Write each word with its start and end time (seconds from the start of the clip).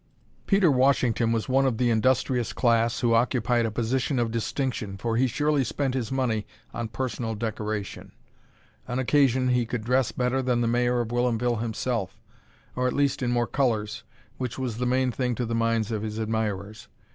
Peter 0.47 0.71
Washington 0.71 1.31
was 1.31 1.47
one 1.47 1.63
of 1.67 1.77
the 1.77 1.91
industrious 1.91 2.53
class 2.53 3.01
who 3.01 3.13
occupied 3.13 3.67
a 3.67 3.69
position 3.71 4.17
of 4.17 4.31
distinction, 4.31 4.97
for 4.97 5.15
he 5.15 5.27
surely 5.27 5.63
spent 5.63 5.93
his 5.93 6.11
money 6.11 6.47
on 6.73 6.87
personal 6.87 7.35
decoration. 7.35 8.11
On 8.87 8.97
occasion 8.97 9.49
he 9.49 9.67
could 9.67 9.83
dress 9.83 10.11
better 10.11 10.41
than 10.41 10.61
the 10.61 10.67
Mayor 10.67 11.01
of 11.01 11.09
Whilomville 11.11 11.61
himself, 11.61 12.19
or 12.75 12.87
at 12.87 12.93
least 12.93 13.21
in 13.21 13.29
more 13.29 13.45
colors, 13.45 14.01
which 14.39 14.57
was 14.57 14.79
the 14.79 14.87
main 14.87 15.11
thing 15.11 15.35
to 15.35 15.45
the 15.45 15.53
minds 15.53 15.91
of 15.91 16.01
his 16.01 16.17
admirers. 16.19 16.87